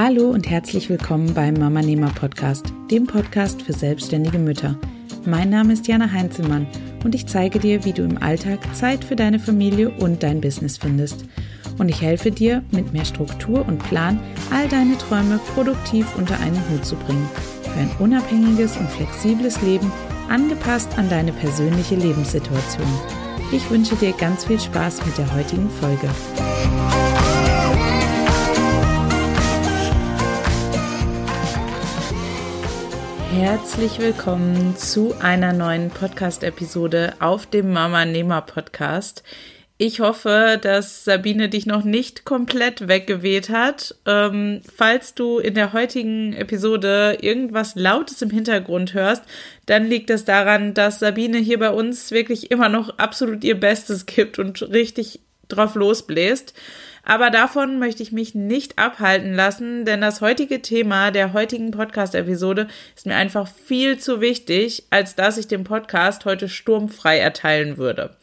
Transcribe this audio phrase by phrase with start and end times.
[0.00, 4.78] Hallo und herzlich willkommen beim Mama Nehmer Podcast, dem Podcast für selbstständige Mütter.
[5.26, 6.68] Mein Name ist Jana Heinzelmann
[7.02, 10.78] und ich zeige dir, wie du im Alltag Zeit für deine Familie und dein Business
[10.78, 11.24] findest.
[11.78, 14.20] Und ich helfe dir, mit mehr Struktur und Plan
[14.52, 17.28] all deine Träume produktiv unter einen Hut zu bringen.
[17.64, 19.90] Für ein unabhängiges und flexibles Leben,
[20.28, 22.86] angepasst an deine persönliche Lebenssituation.
[23.50, 26.08] Ich wünsche dir ganz viel Spaß mit der heutigen Folge.
[33.38, 39.22] Herzlich willkommen zu einer neuen Podcast-Episode auf dem Mama Nehmer Podcast.
[39.76, 43.94] Ich hoffe, dass Sabine dich noch nicht komplett weggeweht hat.
[44.06, 49.22] Ähm, falls du in der heutigen Episode irgendwas Lautes im Hintergrund hörst,
[49.66, 54.06] dann liegt es daran, dass Sabine hier bei uns wirklich immer noch absolut ihr Bestes
[54.06, 56.54] gibt und richtig drauf losbläst.
[57.08, 62.68] Aber davon möchte ich mich nicht abhalten lassen, denn das heutige Thema der heutigen Podcast-Episode
[62.94, 68.14] ist mir einfach viel zu wichtig, als dass ich den Podcast heute sturmfrei erteilen würde.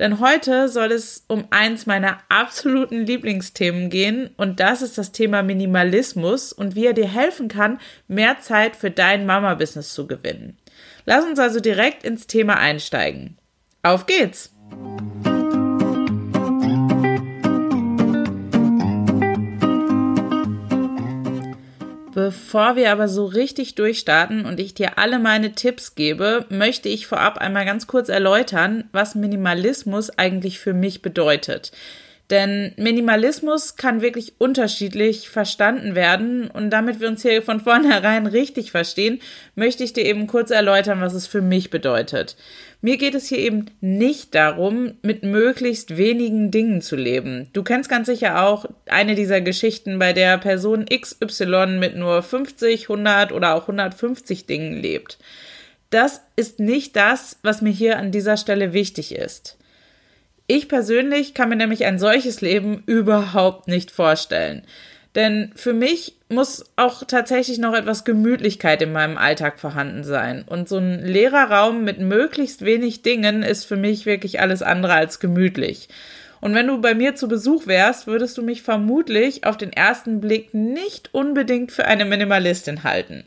[0.00, 5.44] Denn heute soll es um eins meiner absoluten Lieblingsthemen gehen und das ist das Thema
[5.44, 10.58] Minimalismus und wie er dir helfen kann, mehr Zeit für dein Mama-Business zu gewinnen.
[11.04, 13.38] Lass uns also direkt ins Thema einsteigen.
[13.84, 14.52] Auf geht's!
[22.16, 27.06] Bevor wir aber so richtig durchstarten und ich dir alle meine Tipps gebe, möchte ich
[27.06, 31.72] vorab einmal ganz kurz erläutern, was Minimalismus eigentlich für mich bedeutet.
[32.30, 38.72] Denn Minimalismus kann wirklich unterschiedlich verstanden werden und damit wir uns hier von vornherein richtig
[38.72, 39.20] verstehen,
[39.54, 42.36] möchte ich dir eben kurz erläutern, was es für mich bedeutet.
[42.80, 47.48] Mir geht es hier eben nicht darum, mit möglichst wenigen Dingen zu leben.
[47.52, 52.90] Du kennst ganz sicher auch eine dieser Geschichten, bei der Person XY mit nur 50,
[52.90, 55.18] 100 oder auch 150 Dingen lebt.
[55.90, 59.56] Das ist nicht das, was mir hier an dieser Stelle wichtig ist.
[60.46, 64.62] Ich persönlich kann mir nämlich ein solches Leben überhaupt nicht vorstellen.
[65.16, 70.44] Denn für mich muss auch tatsächlich noch etwas Gemütlichkeit in meinem Alltag vorhanden sein.
[70.46, 74.92] Und so ein leerer Raum mit möglichst wenig Dingen ist für mich wirklich alles andere
[74.92, 75.88] als gemütlich.
[76.42, 80.20] Und wenn du bei mir zu Besuch wärst, würdest du mich vermutlich auf den ersten
[80.20, 83.24] Blick nicht unbedingt für eine Minimalistin halten.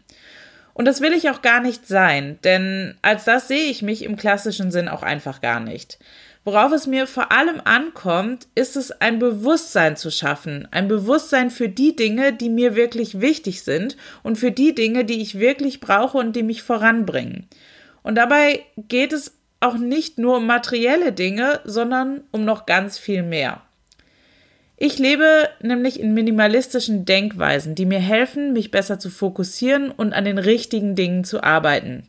[0.76, 4.16] Und das will ich auch gar nicht sein, denn als das sehe ich mich im
[4.16, 5.98] klassischen Sinn auch einfach gar nicht.
[6.46, 10.68] Worauf es mir vor allem ankommt, ist es, ein Bewusstsein zu schaffen.
[10.72, 15.22] Ein Bewusstsein für die Dinge, die mir wirklich wichtig sind und für die Dinge, die
[15.22, 17.48] ich wirklich brauche und die mich voranbringen.
[18.04, 23.24] Und dabei geht es auch nicht nur um materielle Dinge, sondern um noch ganz viel
[23.24, 23.62] mehr.
[24.78, 30.24] Ich lebe nämlich in minimalistischen Denkweisen, die mir helfen, mich besser zu fokussieren und an
[30.24, 32.08] den richtigen Dingen zu arbeiten.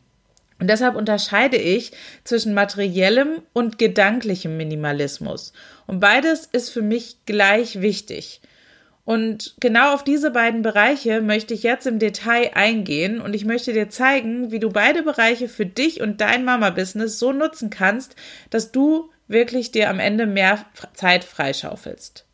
[0.61, 1.91] Und deshalb unterscheide ich
[2.23, 5.53] zwischen materiellem und gedanklichem Minimalismus.
[5.87, 8.41] Und beides ist für mich gleich wichtig.
[9.03, 13.73] Und genau auf diese beiden Bereiche möchte ich jetzt im Detail eingehen und ich möchte
[13.73, 18.15] dir zeigen, wie du beide Bereiche für dich und dein Mama-Business so nutzen kannst,
[18.51, 20.63] dass du wirklich dir am Ende mehr
[20.93, 22.27] Zeit freischaufelst.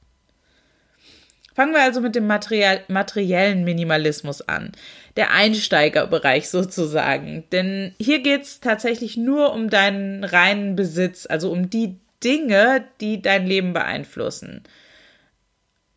[1.58, 4.74] Fangen wir also mit dem Material, materiellen Minimalismus an.
[5.16, 7.46] Der Einsteigerbereich sozusagen.
[7.52, 13.24] Denn hier geht es tatsächlich nur um deinen reinen Besitz, also um die Dinge, die
[13.24, 14.66] dein Leben beeinflussen.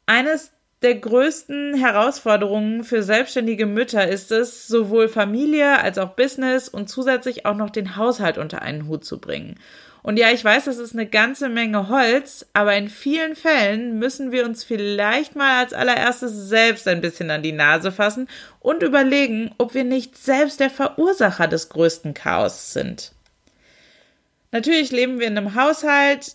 [0.07, 0.51] Eines
[0.81, 7.45] der größten Herausforderungen für selbstständige Mütter ist es, sowohl Familie als auch Business und zusätzlich
[7.45, 9.57] auch noch den Haushalt unter einen Hut zu bringen.
[10.03, 14.33] Und ja, ich weiß, das ist eine ganze Menge Holz, aber in vielen Fällen müssen
[14.33, 18.29] wir uns vielleicht mal als allererstes selbst ein bisschen an die Nase fassen
[18.61, 23.13] und überlegen, ob wir nicht selbst der Verursacher des größten Chaos sind.
[24.53, 26.35] Natürlich leben wir in einem Haushalt,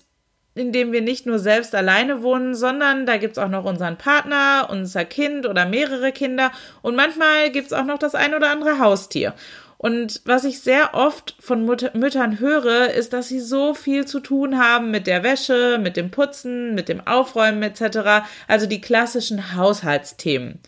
[0.53, 4.67] in dem wir nicht nur selbst alleine wohnen, sondern da gibt's auch noch unseren Partner,
[4.69, 6.51] unser Kind oder mehrere Kinder
[6.81, 9.33] und manchmal gibt's auch noch das ein oder andere Haustier.
[9.77, 14.19] Und was ich sehr oft von Mut Müttern höre, ist, dass sie so viel zu
[14.19, 18.25] tun haben mit der Wäsche, mit dem Putzen, mit dem Aufräumen etc.
[18.47, 20.59] Also die klassischen Haushaltsthemen.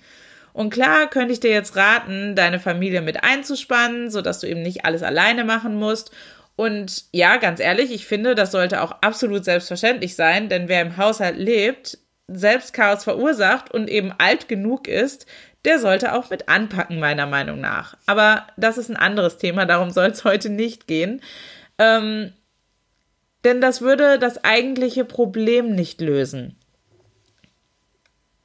[0.54, 4.86] Und klar könnte ich dir jetzt raten, deine Familie mit einzuspannen, sodass du eben nicht
[4.86, 6.12] alles alleine machen musst.
[6.56, 10.98] Und ja, ganz ehrlich, ich finde, das sollte auch absolut selbstverständlich sein, denn wer im
[10.98, 15.27] Haushalt lebt, selbst Chaos verursacht und eben alt genug ist,
[15.68, 17.98] der sollte auch mit anpacken, meiner Meinung nach.
[18.06, 21.22] Aber das ist ein anderes Thema, darum soll es heute nicht gehen.
[21.78, 22.31] Ähm,
[23.44, 26.58] denn das würde das eigentliche Problem nicht lösen.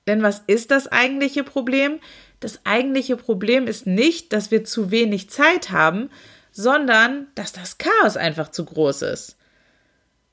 [0.09, 2.01] Denn was ist das eigentliche Problem?
[2.41, 6.11] Das eigentliche Problem ist nicht, dass wir zu wenig Zeit haben,
[6.51, 9.39] sondern dass das Chaos einfach zu groß ist.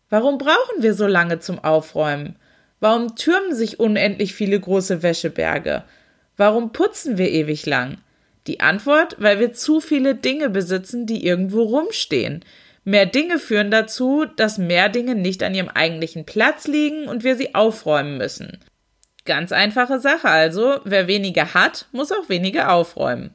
[0.09, 2.35] Warum brauchen wir so lange zum Aufräumen?
[2.79, 5.83] Warum türmen sich unendlich viele große Wäscheberge?
[6.39, 7.97] Warum putzen wir ewig lang?
[8.47, 12.45] Die Antwort, weil wir zu viele Dinge besitzen, die irgendwo rumstehen.
[12.85, 17.35] Mehr Dinge führen dazu, dass mehr Dinge nicht an ihrem eigentlichen Platz liegen und wir
[17.35, 18.57] sie aufräumen müssen.
[19.25, 23.31] Ganz einfache Sache also, wer weniger hat, muss auch weniger aufräumen.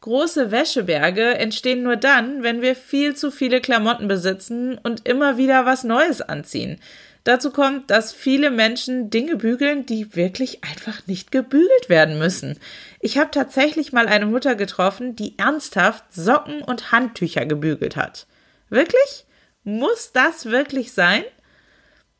[0.00, 5.66] Große Wäscheberge entstehen nur dann, wenn wir viel zu viele Klamotten besitzen und immer wieder
[5.66, 6.78] was Neues anziehen.
[7.26, 12.56] Dazu kommt, dass viele Menschen Dinge bügeln, die wirklich einfach nicht gebügelt werden müssen.
[13.00, 18.28] Ich habe tatsächlich mal eine Mutter getroffen, die ernsthaft Socken und Handtücher gebügelt hat.
[18.68, 19.26] Wirklich?
[19.64, 21.24] Muss das wirklich sein?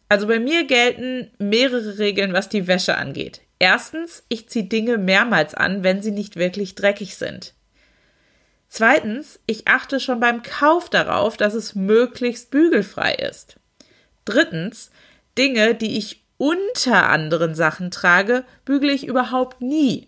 [0.08, 3.42] Also bei mir gelten mehrere Regeln, was die Wäsche angeht.
[3.60, 7.54] Erstens, ich ziehe Dinge mehrmals an, wenn sie nicht wirklich dreckig sind.
[8.66, 13.60] Zweitens, ich achte schon beim Kauf darauf, dass es möglichst bügelfrei ist.
[14.26, 14.90] Drittens,
[15.38, 20.06] Dinge, die ich unter anderen Sachen trage, bügele ich überhaupt nie.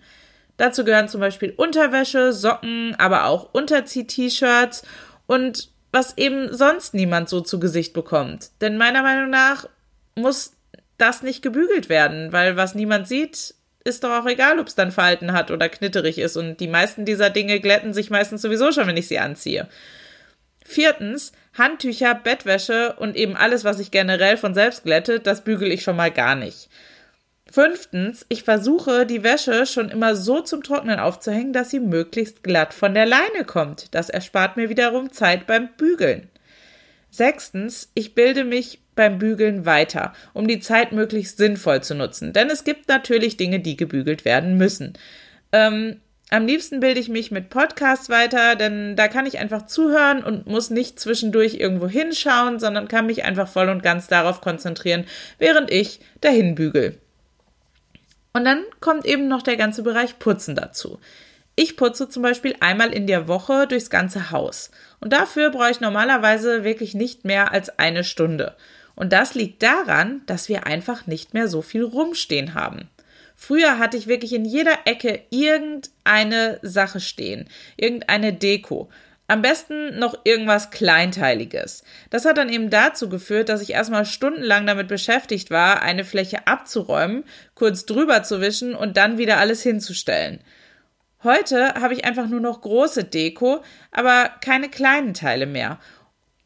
[0.58, 4.82] Dazu gehören zum Beispiel Unterwäsche, Socken, aber auch Unterzieh-T-Shirts
[5.26, 8.50] und was eben sonst niemand so zu Gesicht bekommt.
[8.60, 9.66] Denn meiner Meinung nach
[10.16, 10.52] muss
[10.98, 13.54] das nicht gebügelt werden, weil was niemand sieht,
[13.84, 16.36] ist doch auch egal, ob es dann Falten hat oder knitterig ist.
[16.36, 19.68] Und die meisten dieser Dinge glätten sich meistens sowieso schon, wenn ich sie anziehe.
[20.64, 25.82] Viertens, Handtücher, Bettwäsche und eben alles, was sich generell von selbst glättet, das bügel ich
[25.82, 26.68] schon mal gar nicht.
[27.50, 32.74] Fünftens, ich versuche, die Wäsche schon immer so zum Trocknen aufzuhängen, dass sie möglichst glatt
[32.74, 33.94] von der Leine kommt.
[33.94, 36.28] Das erspart mir wiederum Zeit beim Bügeln.
[37.10, 42.34] Sechstens, ich bilde mich beim Bügeln weiter, um die Zeit möglichst sinnvoll zu nutzen.
[42.34, 44.92] Denn es gibt natürlich Dinge, die gebügelt werden müssen.
[45.52, 50.22] Ähm, am liebsten bilde ich mich mit Podcasts weiter, denn da kann ich einfach zuhören
[50.22, 55.04] und muss nicht zwischendurch irgendwo hinschauen, sondern kann mich einfach voll und ganz darauf konzentrieren,
[55.38, 56.98] während ich dahin bügel.
[58.34, 61.00] Und dann kommt eben noch der ganze Bereich Putzen dazu.
[61.56, 64.70] Ich putze zum Beispiel einmal in der Woche durchs ganze Haus.
[65.00, 68.54] Und dafür brauche ich normalerweise wirklich nicht mehr als eine Stunde.
[68.94, 72.88] Und das liegt daran, dass wir einfach nicht mehr so viel rumstehen haben.
[73.40, 78.90] Früher hatte ich wirklich in jeder Ecke irgendeine Sache stehen, irgendeine Deko.
[79.28, 81.84] Am besten noch irgendwas Kleinteiliges.
[82.10, 86.48] Das hat dann eben dazu geführt, dass ich erstmal stundenlang damit beschäftigt war, eine Fläche
[86.48, 87.22] abzuräumen,
[87.54, 90.40] kurz drüber zu wischen und dann wieder alles hinzustellen.
[91.22, 93.62] Heute habe ich einfach nur noch große Deko,
[93.92, 95.78] aber keine kleinen Teile mehr.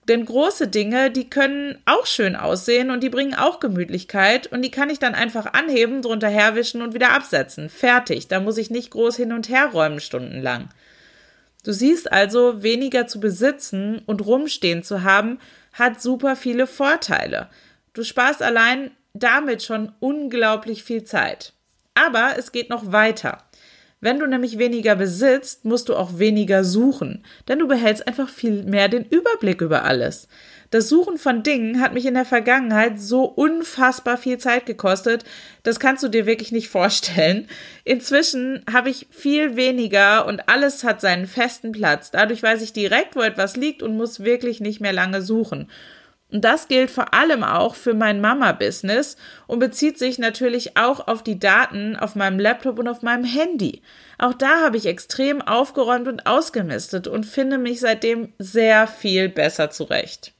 [0.09, 4.71] Denn große Dinge, die können auch schön aussehen und die bringen auch Gemütlichkeit und die
[4.71, 7.69] kann ich dann einfach anheben, drunter herwischen und wieder absetzen.
[7.69, 8.27] Fertig.
[8.27, 10.71] Da muss ich nicht groß hin und her räumen stundenlang.
[11.65, 15.39] Du siehst also, weniger zu besitzen und rumstehen zu haben,
[15.73, 17.49] hat super viele Vorteile.
[17.93, 21.53] Du sparst allein damit schon unglaublich viel Zeit.
[21.95, 23.45] Aber es geht noch weiter.
[24.03, 28.65] Wenn du nämlich weniger besitzt, musst du auch weniger suchen, denn du behältst einfach viel
[28.65, 30.27] mehr den Überblick über alles.
[30.73, 35.23] Das Suchen von Dingen hat mich in der Vergangenheit so unfassbar viel Zeit gekostet,
[35.63, 37.47] das kannst du dir wirklich nicht vorstellen.
[37.85, 42.11] Inzwischen habe ich viel weniger und alles hat seinen festen Platz.
[42.11, 45.69] Dadurch weiß ich direkt, wo etwas liegt und muss wirklich nicht mehr lange suchen.
[46.33, 51.23] Und das gilt vor allem auch für mein Mama-Business und bezieht sich natürlich auch auf
[51.23, 53.83] die Daten auf meinem Laptop und auf meinem Handy.
[54.19, 59.71] Auch da habe ich extrem aufgeräumt und ausgemistet und finde mich seitdem sehr viel besser
[59.71, 60.33] zurecht.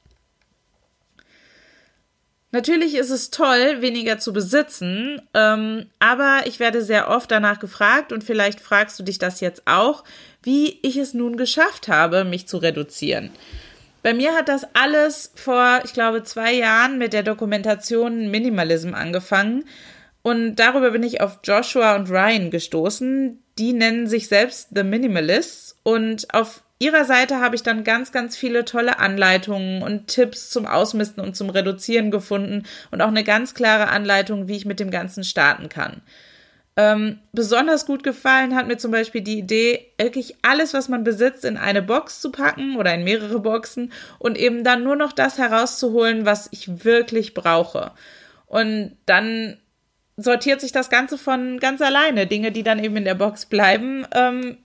[2.51, 8.11] Natürlich ist es toll, weniger zu besitzen, ähm, aber ich werde sehr oft danach gefragt
[8.11, 10.03] und vielleicht fragst du dich das jetzt auch,
[10.43, 13.31] wie ich es nun geschafft habe, mich zu reduzieren.
[14.03, 19.63] Bei mir hat das alles vor, ich glaube, zwei Jahren mit der Dokumentation Minimalism angefangen.
[20.21, 23.41] Und darüber bin ich auf Joshua und Ryan gestoßen.
[23.57, 25.77] Die nennen sich selbst The Minimalists.
[25.83, 30.65] Und auf ihrer Seite habe ich dann ganz, ganz viele tolle Anleitungen und Tipps zum
[30.65, 34.91] Ausmisten und zum Reduzieren gefunden und auch eine ganz klare Anleitung, wie ich mit dem
[34.91, 36.01] Ganzen starten kann.
[36.75, 41.45] Ähm, besonders gut gefallen hat mir zum Beispiel die Idee, wirklich alles, was man besitzt,
[41.45, 45.37] in eine Box zu packen oder in mehrere Boxen und eben dann nur noch das
[45.37, 47.91] herauszuholen, was ich wirklich brauche.
[48.47, 49.57] Und dann
[50.15, 52.27] sortiert sich das Ganze von ganz alleine.
[52.27, 54.57] Dinge, die dann eben in der Box bleiben, ähm,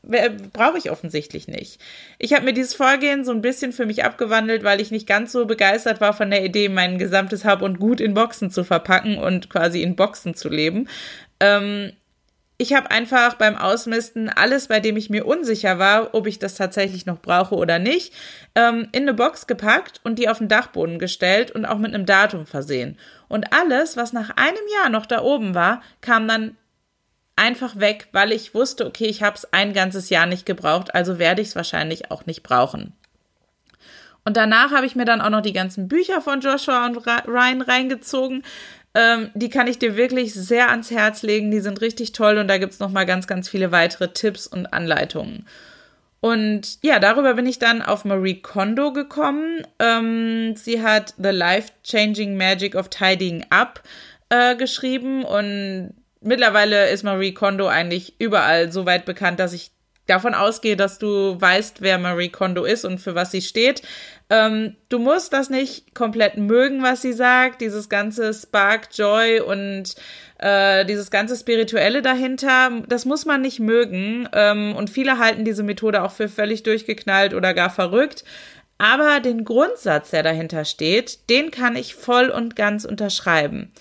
[0.53, 1.81] brauche ich offensichtlich nicht.
[2.19, 5.33] Ich habe mir dieses Vorgehen so ein bisschen für mich abgewandelt, weil ich nicht ganz
[5.33, 9.17] so begeistert war von der Idee, mein gesamtes Hab und Gut in Boxen zu verpacken
[9.17, 10.87] und quasi in Boxen zu leben.
[11.41, 11.93] Ähm,
[12.61, 16.57] ich habe einfach beim Ausmisten alles, bei dem ich mir unsicher war, ob ich das
[16.57, 18.13] tatsächlich noch brauche oder nicht,
[18.57, 22.05] ähm, in eine Box gepackt und die auf den Dachboden gestellt und auch mit einem
[22.05, 22.99] Datum versehen.
[23.29, 26.57] Und alles, was nach einem Jahr noch da oben war, kam dann
[27.37, 31.21] einfach weg, weil ich wusste, okay, ich habe es ein ganzes Jahr nicht gebraucht, also
[31.21, 32.93] werde ich es wahrscheinlich auch nicht brauchen.
[34.25, 37.63] Und danach habe ich mir dann auch noch die ganzen Bücher von Joshua und Ryan
[37.63, 38.43] reingezogen.
[38.99, 41.53] Ähm, die kann ich dir wirklich sehr ans Herz legen.
[41.53, 44.73] Die sind richtig toll und da gibt es nochmal ganz, ganz viele weitere Tipps und
[44.73, 45.47] Anleitungen.
[46.21, 49.65] Und ja, darüber bin ich dann auf Marie Kondo gekommen.
[49.79, 53.85] Ähm, sie hat The Life-Changing Magic of Tidying Up
[54.31, 59.71] äh, geschrieben und mittlerweile ist Marie Kondo eigentlich überall so weit bekannt, dass ich
[60.09, 63.83] davon ausgehe, dass du weißt, wer Marie Kondo ist und für was sie steht.
[64.31, 69.95] Ähm, du musst das nicht komplett mögen, was sie sagt, dieses ganze Spark Joy und
[70.39, 74.29] äh, dieses ganze Spirituelle dahinter, das muss man nicht mögen.
[74.33, 78.25] Ähm, und viele halten diese Methode auch für völlig durchgeknallt oder gar verrückt.
[78.77, 83.73] Aber den Grundsatz, der dahinter steht, den kann ich voll und ganz unterschreiben.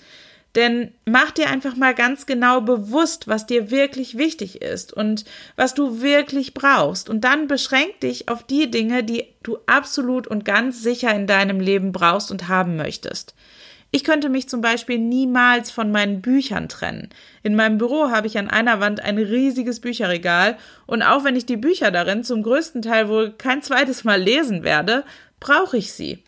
[0.54, 5.24] Denn mach dir einfach mal ganz genau bewusst, was dir wirklich wichtig ist und
[5.56, 7.10] was du wirklich brauchst.
[7.10, 11.60] Und dann beschränk dich auf die Dinge, die du absolut und ganz sicher in deinem
[11.60, 13.34] Leben brauchst und haben möchtest.
[13.90, 17.08] Ich könnte mich zum Beispiel niemals von meinen Büchern trennen.
[17.42, 21.46] In meinem Büro habe ich an einer Wand ein riesiges Bücherregal und auch wenn ich
[21.46, 25.04] die Bücher darin zum größten Teil wohl kein zweites Mal lesen werde,
[25.40, 26.22] brauche ich sie.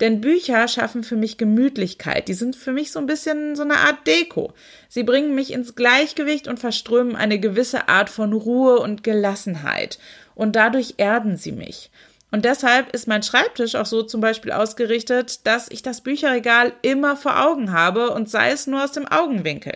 [0.00, 2.28] Denn Bücher schaffen für mich Gemütlichkeit.
[2.28, 4.52] Die sind für mich so ein bisschen so eine Art Deko.
[4.88, 9.98] Sie bringen mich ins Gleichgewicht und verströmen eine gewisse Art von Ruhe und Gelassenheit.
[10.36, 11.90] Und dadurch erden sie mich.
[12.30, 17.16] Und deshalb ist mein Schreibtisch auch so zum Beispiel ausgerichtet, dass ich das Bücherregal immer
[17.16, 19.72] vor Augen habe und sei es nur aus dem Augenwinkel.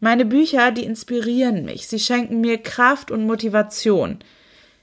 [0.00, 1.86] Meine Bücher, die inspirieren mich.
[1.86, 4.18] Sie schenken mir Kraft und Motivation.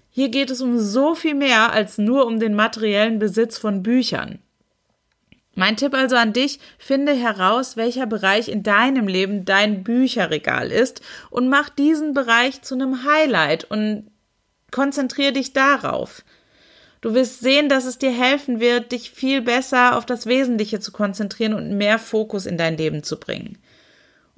[0.09, 4.39] Hier geht es um so viel mehr als nur um den materiellen Besitz von Büchern.
[5.55, 11.01] Mein Tipp also an dich, finde heraus, welcher Bereich in deinem Leben dein Bücherregal ist
[11.29, 14.09] und mach diesen Bereich zu einem Highlight und
[14.71, 16.23] konzentriere dich darauf.
[17.01, 20.91] Du wirst sehen, dass es dir helfen wird, dich viel besser auf das Wesentliche zu
[20.91, 23.57] konzentrieren und mehr Fokus in dein Leben zu bringen.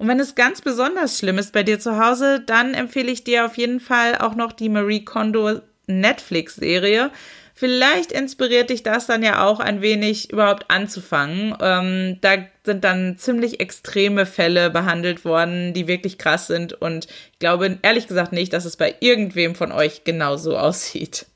[0.02, 3.46] Und wenn es ganz besonders schlimm ist bei dir zu Hause, dann empfehle ich dir
[3.46, 7.12] auf jeden Fall auch noch die Marie Kondo Netflix-Serie.
[7.54, 11.56] Vielleicht inspiriert dich das dann ja auch ein wenig überhaupt anzufangen.
[11.60, 16.72] Ähm, da sind dann ziemlich extreme Fälle behandelt worden, die wirklich krass sind.
[16.72, 21.26] Und ich glaube ehrlich gesagt nicht, dass es bei irgendwem von euch genauso aussieht.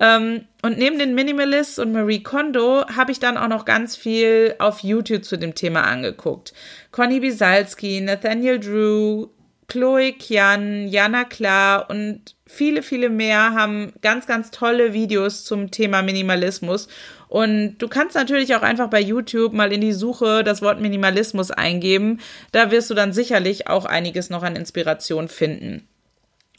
[0.00, 4.54] Ähm, und neben den Minimalists und Marie Kondo habe ich dann auch noch ganz viel
[4.58, 6.52] auf YouTube zu dem Thema angeguckt.
[6.90, 9.28] Conny Bisalski, Nathaniel Drew,
[9.68, 16.02] Chloe Kian, Jana Klar und viele, viele mehr haben ganz, ganz tolle Videos zum Thema
[16.02, 16.88] Minimalismus.
[17.28, 21.50] Und du kannst natürlich auch einfach bei YouTube mal in die Suche das Wort Minimalismus
[21.50, 22.20] eingeben.
[22.52, 25.88] Da wirst du dann sicherlich auch einiges noch an Inspiration finden.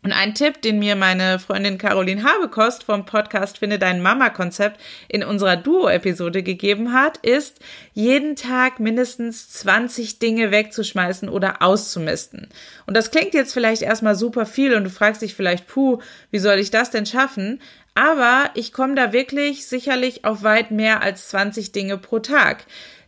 [0.06, 5.24] Und ein Tipp, den mir meine Freundin Caroline Habekost vom Podcast Finde dein Mama-Konzept in
[5.24, 7.58] unserer Duo-Episode gegeben hat, ist,
[7.96, 12.50] jeden Tag mindestens 20 Dinge wegzuschmeißen oder auszumisten.
[12.86, 15.98] Und das klingt jetzt vielleicht erstmal super viel und du fragst dich vielleicht, puh,
[16.30, 17.60] wie soll ich das denn schaffen?
[17.96, 22.66] Aber ich komme da wirklich sicherlich auf weit mehr als 20 Dinge pro Tag.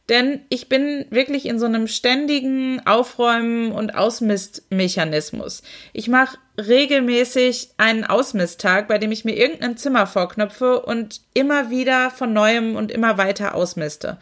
[0.10, 5.64] Denn ich bin wirklich in so einem ständigen Aufräumen und Ausmistmechanismus.
[5.92, 12.10] Ich mache regelmäßig einen Ausmisttag, bei dem ich mir irgendein Zimmer vorknöpfe und immer wieder
[12.10, 14.18] von neuem und immer weiter ausmiste.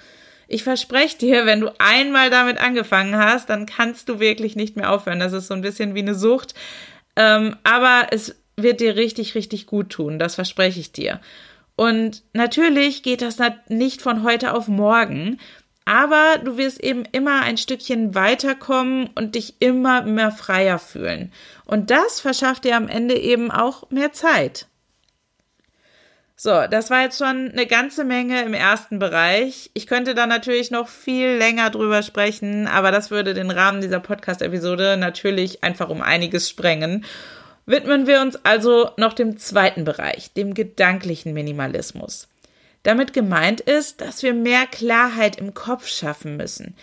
[0.48, 4.92] Ich verspreche dir, wenn du einmal damit angefangen hast, dann kannst du wirklich nicht mehr
[4.92, 5.20] aufhören.
[5.20, 6.56] Das ist so ein bisschen wie eine Sucht.
[7.15, 10.20] Ähm, aber es wird dir richtig, richtig gut tun.
[10.20, 11.20] Das verspreche ich dir.
[11.75, 13.38] Und natürlich geht das
[13.68, 15.39] nicht von heute auf morgen.
[15.86, 21.32] Aber du wirst eben immer ein Stückchen weiterkommen und dich immer mehr freier fühlen.
[21.63, 24.68] Und das verschafft dir am Ende eben auch mehr Zeit.
[26.38, 29.72] So, das war jetzt schon eine ganze Menge im ersten Bereich.
[29.74, 34.01] Ich könnte da natürlich noch viel länger drüber sprechen, aber das würde den Rahmen dieser
[34.01, 37.06] Podcast-Episode natürlich einfach um einiges sprengen.
[37.65, 42.27] Widmen wir uns also noch dem zweiten Bereich, dem gedanklichen Minimalismus.
[42.86, 46.75] Damit gemeint ist, dass wir mehr Klarheit im Kopf schaffen müssen.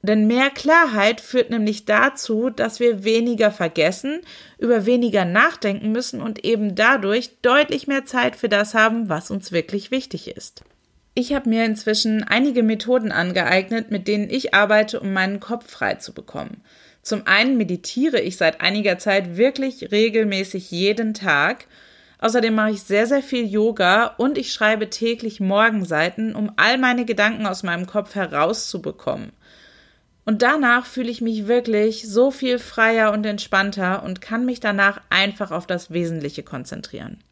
[0.00, 4.20] Denn mehr Klarheit führt nämlich dazu, dass wir weniger vergessen,
[4.58, 9.50] über weniger nachdenken müssen und eben dadurch deutlich mehr Zeit für das haben, was uns
[9.50, 10.62] wirklich wichtig ist.
[11.14, 15.96] Ich habe mir inzwischen einige Methoden angeeignet, mit denen ich arbeite, um meinen Kopf frei
[15.96, 16.62] zu bekommen.
[17.02, 21.66] Zum einen meditiere ich seit einiger Zeit wirklich regelmäßig jeden Tag.
[22.20, 27.06] Außerdem mache ich sehr, sehr viel Yoga und ich schreibe täglich Morgenseiten, um all meine
[27.06, 29.32] Gedanken aus meinem Kopf herauszubekommen.
[30.26, 35.00] Und danach fühle ich mich wirklich so viel freier und entspannter und kann mich danach
[35.08, 37.24] einfach auf das Wesentliche konzentrieren.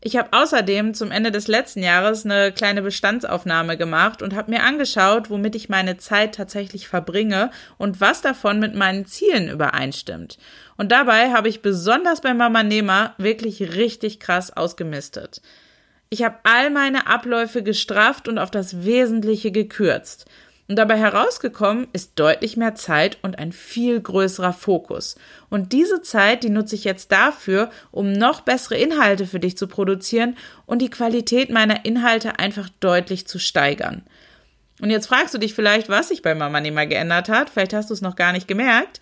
[0.00, 4.62] Ich habe außerdem zum Ende des letzten Jahres eine kleine Bestandsaufnahme gemacht und habe mir
[4.62, 10.38] angeschaut, womit ich meine Zeit tatsächlich verbringe und was davon mit meinen Zielen übereinstimmt.
[10.76, 15.42] Und dabei habe ich besonders bei Mama Nehmer wirklich richtig krass ausgemistet.
[16.10, 20.26] Ich habe all meine Abläufe gestrafft und auf das Wesentliche gekürzt.
[20.68, 25.16] Und dabei herausgekommen ist deutlich mehr Zeit und ein viel größerer Fokus.
[25.48, 29.66] Und diese Zeit, die nutze ich jetzt dafür, um noch bessere Inhalte für dich zu
[29.66, 34.02] produzieren und die Qualität meiner Inhalte einfach deutlich zu steigern.
[34.82, 37.48] Und jetzt fragst du dich vielleicht, was sich bei Mama Nehmer geändert hat.
[37.48, 39.00] Vielleicht hast du es noch gar nicht gemerkt.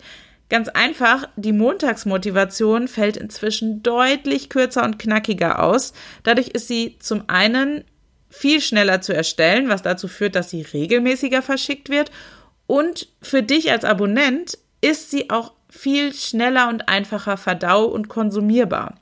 [0.49, 5.91] Ganz einfach, die Montagsmotivation fällt inzwischen deutlich kürzer und knackiger aus.
[6.23, 7.83] Dadurch ist sie zum einen
[8.29, 12.11] viel schneller zu erstellen, was dazu führt, dass sie regelmäßiger verschickt wird.
[12.65, 18.95] Und für dich als Abonnent ist sie auch viel schneller und einfacher verdau- und konsumierbar.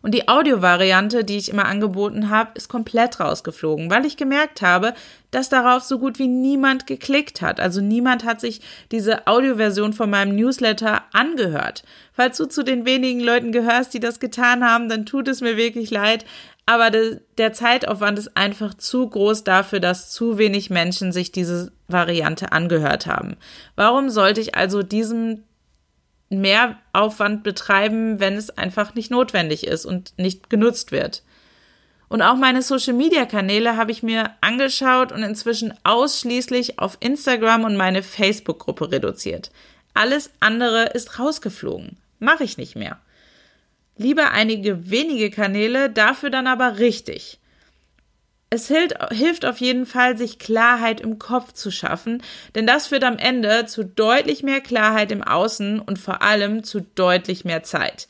[0.00, 4.94] Und die Audiovariante, die ich immer angeboten habe, ist komplett rausgeflogen, weil ich gemerkt habe,
[5.30, 7.58] dass darauf so gut wie niemand geklickt hat.
[7.58, 8.60] Also niemand hat sich
[8.92, 11.82] diese Audioversion von meinem Newsletter angehört.
[12.12, 15.56] Falls du zu den wenigen Leuten gehörst, die das getan haben, dann tut es mir
[15.56, 16.24] wirklich leid
[16.68, 21.72] aber de, der Zeitaufwand ist einfach zu groß dafür, dass zu wenig Menschen sich diese
[21.86, 23.38] Variante angehört haben.
[23.74, 25.44] Warum sollte ich also diesen
[26.28, 31.22] Mehraufwand betreiben, wenn es einfach nicht notwendig ist und nicht genutzt wird?
[32.10, 38.02] Und auch meine Social-Media-Kanäle habe ich mir angeschaut und inzwischen ausschließlich auf Instagram und meine
[38.02, 39.50] Facebook-Gruppe reduziert.
[39.94, 41.96] Alles andere ist rausgeflogen.
[42.18, 42.98] Mache ich nicht mehr.
[43.98, 47.38] Lieber einige wenige Kanäle, dafür dann aber richtig.
[48.50, 52.22] Es hilft auf jeden Fall, sich Klarheit im Kopf zu schaffen,
[52.54, 56.80] denn das führt am Ende zu deutlich mehr Klarheit im Außen und vor allem zu
[56.80, 58.08] deutlich mehr Zeit.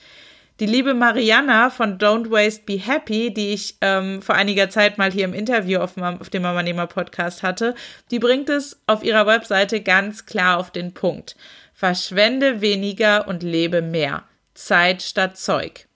[0.61, 5.11] Die liebe Mariana von Don't Waste Be Happy, die ich ähm, vor einiger Zeit mal
[5.11, 7.75] hier im Interview auf, auf dem Mama Nehmer Podcast hatte,
[8.11, 11.37] die bringt es auf ihrer Webseite ganz klar auf den Punkt.
[11.75, 14.25] Verschwende weniger und lebe mehr.
[14.59, 15.87] Zeit statt Zeug.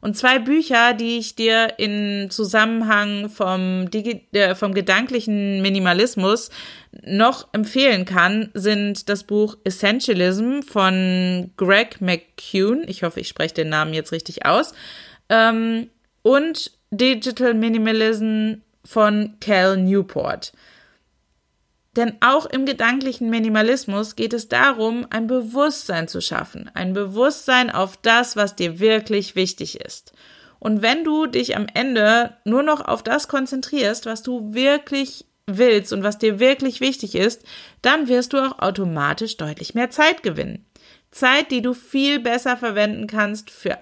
[0.00, 6.50] Und zwei Bücher, die ich dir in Zusammenhang vom, Digi äh, vom gedanklichen Minimalismus
[7.02, 12.84] noch empfehlen kann, sind das Buch Essentialism von Greg McCune.
[12.86, 14.74] Ich hoffe, ich spreche den Namen jetzt richtig aus.
[15.28, 15.90] Ähm,
[16.22, 20.52] und Digital Minimalism von Cal Newport.
[21.96, 27.96] Denn auch im gedanklichen Minimalismus geht es darum, ein Bewusstsein zu schaffen, ein Bewusstsein auf
[27.96, 30.12] das, was dir wirklich wichtig ist.
[30.58, 35.92] Und wenn du dich am Ende nur noch auf das konzentrierst, was du wirklich willst
[35.92, 37.44] und was dir wirklich wichtig ist,
[37.80, 40.66] dann wirst du auch automatisch deutlich mehr Zeit gewinnen.
[41.10, 43.78] Zeit, die du viel besser verwenden kannst für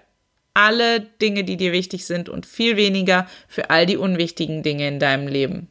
[0.52, 5.00] alle Dinge, die dir wichtig sind und viel weniger für all die unwichtigen Dinge in
[5.00, 5.68] deinem Leben.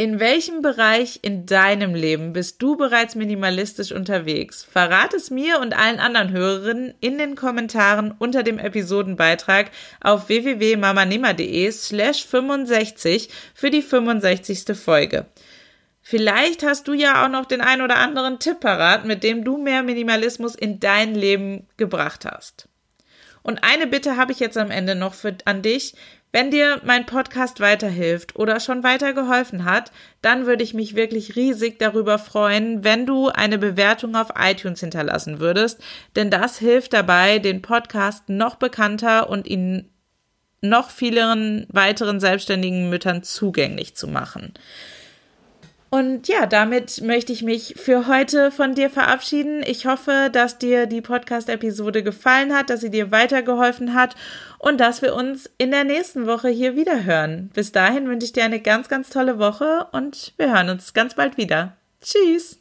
[0.00, 4.64] In welchem Bereich in deinem Leben bist du bereits minimalistisch unterwegs?
[4.64, 11.70] Verrat es mir und allen anderen Hörerinnen in den Kommentaren unter dem Episodenbeitrag auf www.mamanema.de
[11.70, 14.74] slash 65 für die 65.
[14.74, 15.26] Folge.
[16.00, 19.58] Vielleicht hast du ja auch noch den ein oder anderen Tipp parat, mit dem du
[19.58, 22.70] mehr Minimalismus in dein Leben gebracht hast.
[23.42, 25.94] Und eine Bitte habe ich jetzt am Ende noch für, an dich.
[26.32, 29.90] Wenn dir mein Podcast weiterhilft oder schon weitergeholfen hat,
[30.22, 35.40] dann würde ich mich wirklich riesig darüber freuen, wenn du eine Bewertung auf iTunes hinterlassen
[35.40, 35.82] würdest,
[36.14, 39.90] denn das hilft dabei, den Podcast noch bekannter und ihn
[40.60, 44.54] noch vielen weiteren selbstständigen Müttern zugänglich zu machen.
[45.90, 49.62] Und ja, damit möchte ich mich für heute von dir verabschieden.
[49.66, 54.14] Ich hoffe, dass dir die Podcast-Episode gefallen hat, dass sie dir weitergeholfen hat
[54.58, 57.50] und dass wir uns in der nächsten Woche hier wieder hören.
[57.54, 61.14] Bis dahin wünsche ich dir eine ganz, ganz tolle Woche und wir hören uns ganz
[61.14, 61.76] bald wieder.
[62.00, 62.60] Tschüss!